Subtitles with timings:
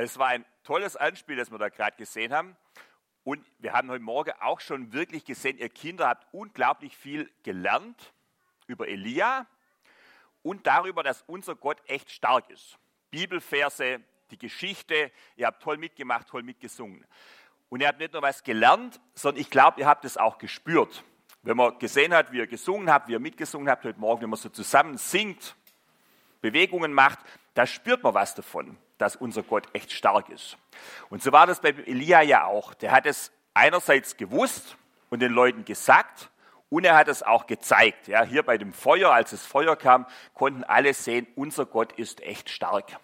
[0.00, 2.56] Also es war ein tolles Anspiel, das wir da gerade gesehen haben.
[3.22, 8.14] Und wir haben heute Morgen auch schon wirklich gesehen, ihr Kinder habt unglaublich viel gelernt
[8.66, 9.46] über Elia
[10.42, 12.78] und darüber, dass unser Gott echt stark ist.
[13.10, 14.00] Bibelverse,
[14.30, 17.04] die Geschichte, ihr habt toll mitgemacht, toll mitgesungen.
[17.68, 21.04] Und ihr habt nicht nur was gelernt, sondern ich glaube, ihr habt es auch gespürt.
[21.42, 24.30] Wenn man gesehen hat, wie ihr gesungen habt, wie ihr mitgesungen habt heute Morgen, wenn
[24.30, 25.56] man so zusammen singt,
[26.40, 27.18] Bewegungen macht,
[27.52, 30.56] da spürt man was davon, dass unser Gott echt stark ist.
[31.08, 32.74] Und so war das bei Elia ja auch.
[32.74, 34.76] Der hat es einerseits gewusst
[35.08, 36.30] und den Leuten gesagt
[36.68, 38.08] und er hat es auch gezeigt.
[38.08, 42.20] Ja, hier bei dem Feuer, als das Feuer kam, konnten alle sehen, unser Gott ist
[42.20, 42.98] echt stark.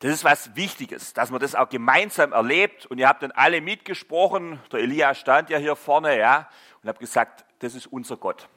[0.00, 2.86] Das ist was Wichtiges, dass man das auch gemeinsam erlebt.
[2.86, 4.60] Und ihr habt dann alle mitgesprochen.
[4.72, 6.48] Der Elia stand ja hier vorne, ja,
[6.82, 8.48] und habt gesagt, das ist unser Gott.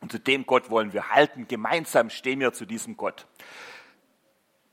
[0.00, 1.46] Und zu dem Gott wollen wir halten.
[1.48, 3.26] Gemeinsam stehen wir zu diesem Gott.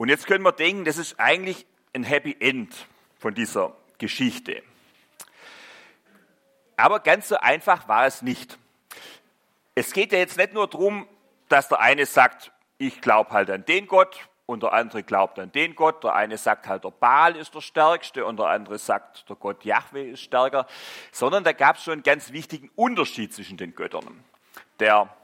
[0.01, 2.87] Und jetzt können wir denken, das ist eigentlich ein Happy End
[3.19, 4.63] von dieser Geschichte.
[6.75, 8.57] Aber ganz so einfach war es nicht.
[9.75, 11.07] Es geht ja jetzt nicht nur darum,
[11.49, 15.51] dass der eine sagt, ich glaube halt an den Gott und der andere glaubt an
[15.51, 16.03] den Gott.
[16.03, 19.63] Der eine sagt halt, der Baal ist der Stärkste und der andere sagt, der Gott
[19.63, 20.65] Yahweh ist stärker.
[21.11, 24.23] Sondern da gab es schon einen ganz wichtigen Unterschied zwischen den Göttern.
[24.79, 25.15] Der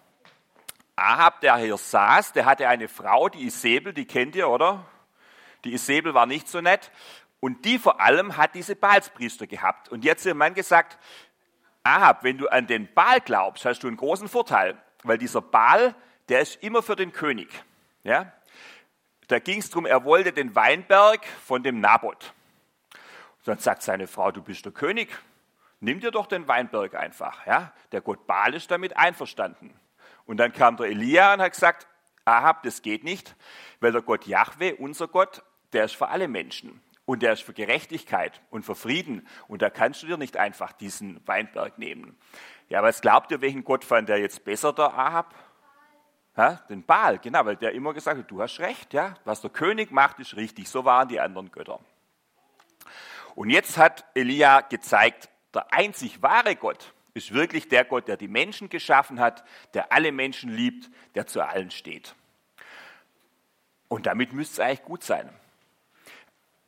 [0.98, 4.84] Ahab, der hier saß, der hatte eine Frau, die Isabel, die kennt ihr, oder?
[5.64, 6.92] Die Isabel war nicht so nett.
[7.40, 9.90] Und die vor allem hat diese Baalspriester gehabt.
[9.90, 10.98] Und jetzt hat ihr Mann gesagt,
[11.84, 15.94] Ahab, wenn du an den Baal glaubst, hast du einen großen Vorteil, weil dieser Baal,
[16.30, 17.48] der ist immer für den König.
[18.04, 18.34] Ja?
[19.28, 22.34] Da ging es darum, er wollte den Weinberg von dem Naboth.
[23.46, 25.16] Dann sagt seine Frau, du bist der König,
[25.80, 27.46] nimm dir doch den Weinberg einfach.
[27.46, 27.72] Ja?
[27.92, 29.80] Der Gott Baal ist damit einverstanden.
[30.28, 31.88] Und dann kam der Elia und hat gesagt,
[32.26, 33.36] Ahab, das geht nicht,
[33.80, 35.42] weil der Gott Yahweh, unser Gott,
[35.74, 36.82] der ist für alle Menschen.
[37.06, 39.26] Und der ist für Gerechtigkeit und für Frieden.
[39.48, 42.18] Und da kannst du dir nicht einfach diesen Weinberg nehmen.
[42.68, 45.34] Ja, was glaubt ihr, welchen Gott fand der jetzt besser, der Ahab?
[46.36, 49.50] Ja, den Baal, genau, weil der immer gesagt hat, du hast recht, ja, was der
[49.50, 50.68] König macht, ist richtig.
[50.68, 51.80] So waren die anderen Götter.
[53.36, 58.28] Und jetzt hat Elia gezeigt, der einzig wahre Gott, ist wirklich der Gott, der die
[58.28, 62.16] Menschen geschaffen hat, der alle Menschen liebt, der zu allen steht.
[63.88, 65.30] Und damit müsste es eigentlich gut sein.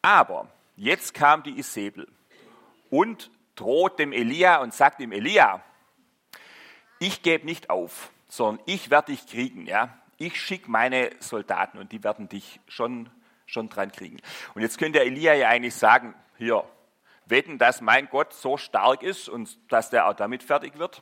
[0.02, 2.08] Aber jetzt kam die Isabel
[2.90, 5.64] und droht dem Elia und sagt ihm, Elia,
[7.00, 9.66] ich gebe nicht auf, sondern ich werde dich kriegen.
[9.66, 9.98] Ja?
[10.18, 13.10] Ich schicke meine Soldaten und die werden dich schon,
[13.46, 14.18] schon dran kriegen.
[14.54, 16.64] Und jetzt könnte der Elia ja eigentlich sagen, hier,
[17.30, 21.02] wetten, dass mein Gott so stark ist und dass der auch damit fertig wird.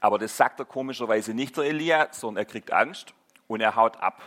[0.00, 3.14] Aber das sagt er komischerweise nicht der Elia, sondern er kriegt Angst
[3.48, 4.22] und er haut ab.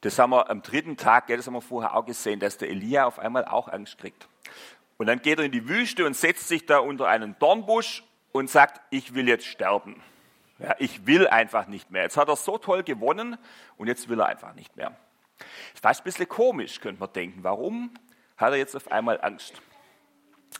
[0.00, 3.06] Das haben wir am dritten Tag, das haben wir vorher auch gesehen, dass der Elia
[3.06, 4.28] auf einmal auch Angst kriegt.
[4.98, 8.50] Und dann geht er in die Wüste und setzt sich da unter einen Dornbusch und
[8.50, 10.02] sagt, ich will jetzt sterben.
[10.58, 12.02] Ja, ich will einfach nicht mehr.
[12.02, 13.36] Jetzt hat er so toll gewonnen
[13.76, 14.96] und jetzt will er einfach nicht mehr.
[15.74, 17.42] Ist fast ein bisschen komisch, könnte man denken.
[17.42, 17.94] Warum
[18.36, 19.60] hat er jetzt auf einmal Angst?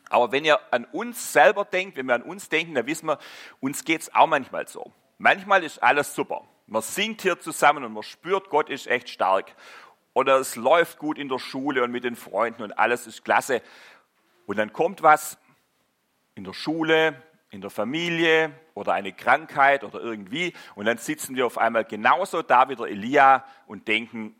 [0.08, 3.18] Aber wenn ihr an uns selber denkt, wenn wir an uns denken, dann wissen wir,
[3.60, 4.92] uns geht es auch manchmal so.
[5.18, 6.44] Manchmal ist alles super.
[6.66, 9.54] Man singt hier zusammen und man spürt, Gott ist echt stark.
[10.14, 13.62] Oder es läuft gut in der Schule und mit den Freunden und alles ist klasse.
[14.46, 15.38] Und dann kommt was
[16.34, 20.54] in der Schule, in der Familie oder eine Krankheit oder irgendwie.
[20.74, 24.34] Und dann sitzen wir auf einmal genauso da wie der Elia und denken,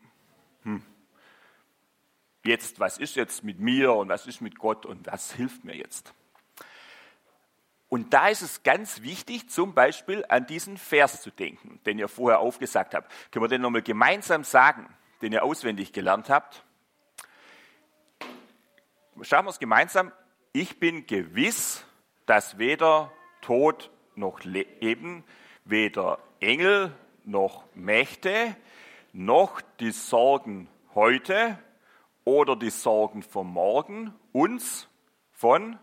[2.43, 5.75] jetzt, was ist jetzt mit mir und was ist mit Gott und was hilft mir
[5.75, 6.13] jetzt?
[7.89, 12.07] Und da ist es ganz wichtig, zum Beispiel an diesen Vers zu denken, den ihr
[12.07, 13.11] vorher aufgesagt habt.
[13.31, 16.63] Können wir den nochmal gemeinsam sagen, den ihr auswendig gelernt habt?
[19.21, 20.11] Schauen wir es gemeinsam.
[20.53, 21.85] Ich bin gewiss,
[22.25, 23.11] dass weder
[23.41, 25.23] Tod noch Leben,
[25.65, 26.91] weder Engel
[27.25, 28.55] noch Mächte,
[29.11, 31.59] noch die Sorgen heute
[32.25, 34.87] oder die Sorgen vom Morgen uns
[35.31, 35.77] von,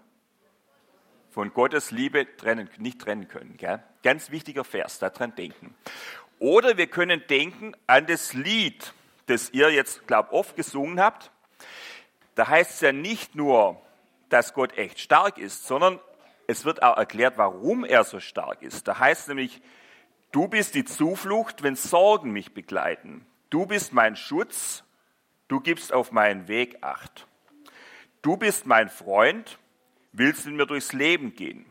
[1.31, 3.57] von Gottes Liebe trennen, nicht trennen können.
[3.57, 3.83] Gell?
[4.03, 5.75] Ganz wichtiger Vers, daran denken.
[6.39, 8.95] Oder wir können denken an das Lied,
[9.27, 11.31] das ihr jetzt, glaube oft gesungen habt.
[12.35, 13.81] Da heißt es ja nicht nur,
[14.31, 16.01] dass Gott echt stark ist, sondern
[16.47, 18.89] es wird auch erklärt, warum er so stark ist.
[18.89, 19.61] Da heißt es nämlich,
[20.33, 23.27] du bist die Zuflucht, wenn Sorgen mich begleiten.
[23.51, 24.85] Du bist mein Schutz
[25.51, 27.27] Du gibst auf meinen Weg acht.
[28.23, 29.59] Du bist mein Freund,
[30.13, 31.67] willst mit mir durchs Leben gehen.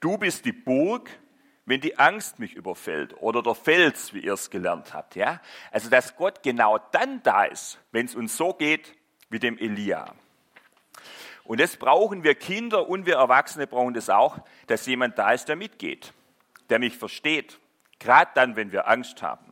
[0.00, 1.10] Du bist die Burg,
[1.66, 5.16] wenn die Angst mich überfällt oder der Fels, wie ihr es gelernt habt.
[5.16, 5.42] Ja?
[5.70, 8.96] Also, dass Gott genau dann da ist, wenn es uns so geht
[9.28, 10.14] wie dem Elia.
[11.42, 15.50] Und das brauchen wir Kinder und wir Erwachsene brauchen das auch, dass jemand da ist,
[15.50, 16.14] der mitgeht,
[16.70, 17.60] der mich versteht.
[17.98, 19.44] Gerade dann, wenn wir Angst haben.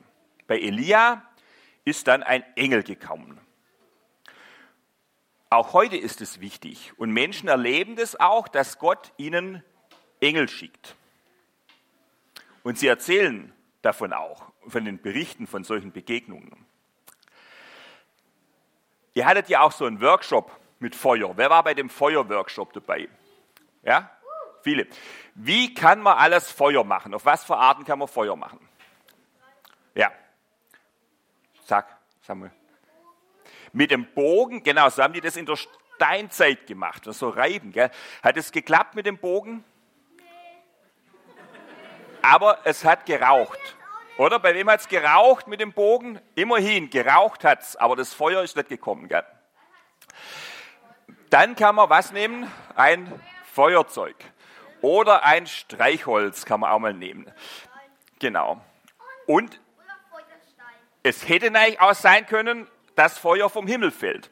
[0.47, 1.23] Bei Elia
[1.85, 3.42] ist dann ein Engel gekommen.
[5.53, 9.63] Auch heute ist es wichtig und Menschen erleben das auch, dass Gott ihnen
[10.19, 10.97] Engel schickt.
[12.63, 13.53] Und sie erzählen
[13.83, 16.65] davon auch, von den Berichten von solchen Begegnungen.
[19.13, 21.37] Ihr hattet ja auch so einen Workshop mit Feuer.
[21.37, 23.11] Wer war bei dem Feuerworkshop dabei?
[23.83, 24.11] Ja?
[24.63, 24.87] Viele.
[25.35, 27.13] Wie kann man alles Feuer machen?
[27.13, 28.67] Auf was für Arten kann man Feuer machen?
[29.95, 30.11] Ja.
[31.67, 32.53] Sag, Samuel.
[33.73, 37.05] Mit dem Bogen, genau, so haben die das in der Steinzeit gemacht.
[37.07, 37.91] So reiben, gell?
[38.23, 39.65] Hat es geklappt mit dem Bogen?
[42.23, 43.59] aber es hat geraucht.
[44.17, 44.39] Oder?
[44.39, 46.21] Bei wem hat es geraucht mit dem Bogen?
[46.35, 49.09] Immerhin, geraucht hat es, aber das Feuer ist nicht gekommen.
[49.09, 49.25] Gell?
[51.29, 52.51] Dann kann man was nehmen?
[52.77, 53.21] Ein
[53.53, 54.17] Feuerzeug.
[54.81, 57.31] Oder ein Streichholz kann man auch mal nehmen.
[58.19, 58.61] Genau.
[59.27, 59.61] Und
[61.03, 64.31] es hätte natürlich auch sein können, dass Feuer vom Himmel fällt.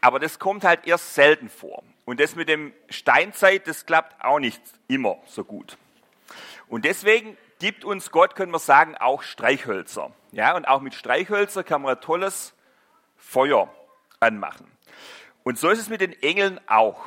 [0.00, 1.82] Aber das kommt halt erst selten vor.
[2.04, 5.78] Und das mit dem Steinzeit, das klappt auch nicht immer so gut.
[6.68, 10.12] Und deswegen gibt uns Gott, können wir sagen, auch Streichhölzer.
[10.32, 12.52] Ja, und auch mit Streichhölzer kann man ein tolles
[13.16, 13.72] Feuer
[14.20, 14.70] anmachen.
[15.44, 17.00] Und so ist es mit den Engeln auch.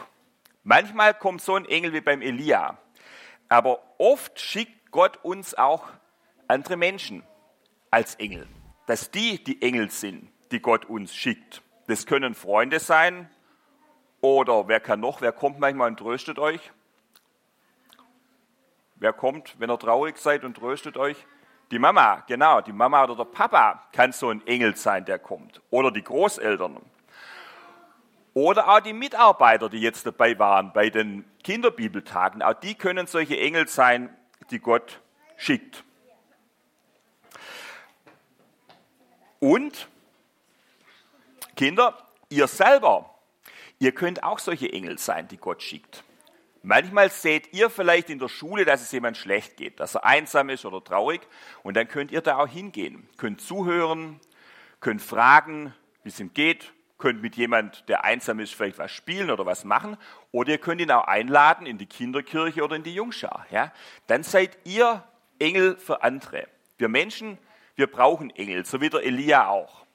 [0.64, 2.78] Manchmal kommt so ein Engel wie beim Elia.
[3.50, 5.84] Aber oft schickt Gott uns auch
[6.48, 7.24] andere Menschen
[7.92, 8.48] als Engel.
[8.86, 11.62] Dass die die Engel sind, die Gott uns schickt.
[11.88, 13.30] Das können Freunde sein
[14.22, 16.72] oder wer kann noch, wer kommt manchmal und tröstet euch?
[18.96, 21.26] Wer kommt, wenn ihr traurig seid und tröstet euch?
[21.72, 25.62] Die Mama, genau, die Mama oder der Papa kann so ein Engel sein, der kommt.
[25.70, 26.78] Oder die Großeltern.
[28.34, 32.42] Oder auch die Mitarbeiter, die jetzt dabei waren bei den Kinderbibeltagen.
[32.42, 34.16] Auch die können solche Engel sein,
[34.52, 35.02] die Gott
[35.36, 35.84] schickt.
[39.40, 39.88] Und,
[41.58, 41.98] Kinder,
[42.30, 43.14] ihr selber,
[43.80, 46.04] ihr könnt auch solche Engel sein, die Gott schickt.
[46.62, 50.50] Manchmal seht ihr vielleicht in der Schule, dass es jemand schlecht geht, dass er einsam
[50.50, 51.22] ist oder traurig
[51.64, 54.20] und dann könnt ihr da auch hingehen, könnt zuhören,
[54.80, 55.74] könnt fragen,
[56.04, 59.66] wie es ihm geht, könnt mit jemand, der einsam ist, vielleicht was spielen oder was
[59.66, 59.98] machen
[60.32, 63.48] oder ihr könnt ihn auch einladen in die Kinderkirche oder in die Jungschar.
[63.50, 63.74] Ja?
[64.06, 65.04] Dann seid ihr
[65.40, 66.48] Engel für andere.
[66.78, 67.40] Wir Menschen,
[67.76, 69.87] wir brauchen Engel, so wie der Elia auch.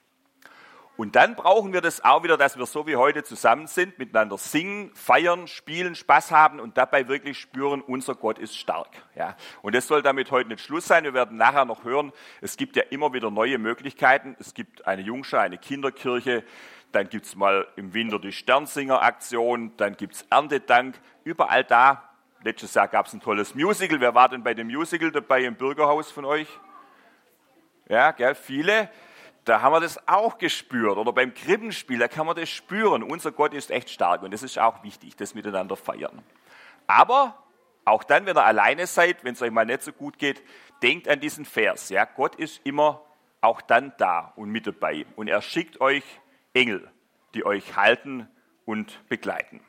[0.95, 4.37] Und dann brauchen wir das auch wieder, dass wir so wie heute zusammen sind, miteinander
[4.37, 8.89] singen, feiern, spielen, Spaß haben und dabei wirklich spüren, unser Gott ist stark.
[9.15, 9.35] Ja.
[9.63, 11.03] Und das soll damit heute nicht Schluss sein.
[11.03, 14.35] Wir werden nachher noch hören, es gibt ja immer wieder neue Möglichkeiten.
[14.39, 16.43] Es gibt eine Jungschar, eine Kinderkirche,
[16.91, 20.99] dann gibt es mal im Winter die Sternsinger-Aktion, dann gibt es Erntedank.
[21.23, 22.07] Überall da,
[22.43, 23.99] letztes Jahr gab es ein tolles Musical.
[23.99, 26.47] Wer war denn bei dem Musical dabei im Bürgerhaus von euch?
[27.89, 28.91] Ja, gell, viele
[29.45, 30.97] da haben wir das auch gespürt.
[30.97, 33.03] Oder beim Krippenspiel, da kann man das spüren.
[33.03, 36.21] Unser Gott ist echt stark und das ist auch wichtig, das miteinander feiern.
[36.87, 37.37] Aber
[37.85, 40.41] auch dann, wenn ihr alleine seid, wenn es euch mal nicht so gut geht,
[40.81, 41.89] denkt an diesen Vers.
[41.89, 42.05] Ja?
[42.05, 43.01] Gott ist immer
[43.41, 45.05] auch dann da und mit dabei.
[45.15, 46.03] Und er schickt euch
[46.53, 46.89] Engel,
[47.33, 48.29] die euch halten
[48.65, 49.59] und begleiten.